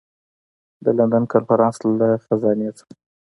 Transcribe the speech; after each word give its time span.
د 0.83 0.85
لندن 0.97 1.23
کنفرانس 1.33 1.77
له 1.99 2.09
خزانې 2.25 2.69
څخه. 2.77 2.91